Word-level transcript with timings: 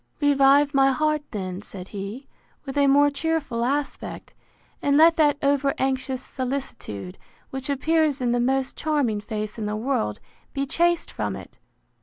Revive 0.19 0.73
my 0.73 0.91
heart 0.91 1.21
then, 1.29 1.61
said 1.61 1.89
he, 1.89 2.27
with 2.65 2.75
a 2.75 2.87
more 2.87 3.11
cheerful 3.11 3.63
aspect; 3.63 4.33
and 4.81 4.97
let 4.97 5.15
that 5.17 5.37
over 5.43 5.75
anxious 5.77 6.23
solicitude, 6.25 7.19
which 7.51 7.69
appears 7.69 8.19
in 8.19 8.31
the 8.31 8.39
most 8.39 8.75
charming 8.75 9.21
face 9.21 9.59
in 9.59 9.67
the 9.67 9.75
world, 9.75 10.19
be 10.53 10.65
chased 10.65 11.11
from 11.11 11.35
it. 11.35 11.59